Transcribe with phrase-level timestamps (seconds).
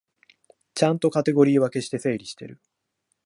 [0.73, 2.59] ちゃんとカテゴリー分けして整理してる